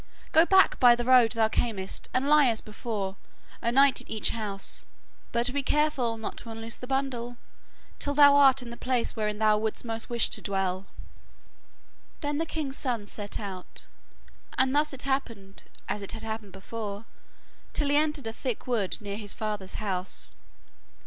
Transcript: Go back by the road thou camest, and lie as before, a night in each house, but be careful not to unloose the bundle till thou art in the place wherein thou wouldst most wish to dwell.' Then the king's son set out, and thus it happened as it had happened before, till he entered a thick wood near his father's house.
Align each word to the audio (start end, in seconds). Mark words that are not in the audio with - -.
Go 0.31 0.47
back 0.47 0.79
by 0.79 0.95
the 0.95 1.05
road 1.05 1.33
thou 1.33 1.47
camest, 1.47 2.09
and 2.11 2.27
lie 2.27 2.47
as 2.47 2.59
before, 2.59 3.17
a 3.61 3.71
night 3.71 4.01
in 4.01 4.09
each 4.09 4.31
house, 4.31 4.83
but 5.31 5.53
be 5.53 5.61
careful 5.61 6.17
not 6.17 6.37
to 6.37 6.49
unloose 6.49 6.75
the 6.77 6.87
bundle 6.87 7.37
till 7.99 8.15
thou 8.15 8.35
art 8.35 8.63
in 8.63 8.71
the 8.71 8.77
place 8.77 9.15
wherein 9.15 9.37
thou 9.37 9.59
wouldst 9.59 9.85
most 9.85 10.09
wish 10.09 10.27
to 10.31 10.41
dwell.' 10.41 10.87
Then 12.21 12.39
the 12.39 12.47
king's 12.47 12.79
son 12.79 13.05
set 13.05 13.39
out, 13.39 13.85
and 14.57 14.73
thus 14.73 14.91
it 14.91 15.03
happened 15.03 15.65
as 15.87 16.01
it 16.01 16.13
had 16.13 16.23
happened 16.23 16.53
before, 16.53 17.05
till 17.73 17.89
he 17.89 17.95
entered 17.95 18.25
a 18.25 18.33
thick 18.33 18.65
wood 18.65 18.97
near 19.01 19.17
his 19.17 19.35
father's 19.35 19.75
house. 19.75 20.33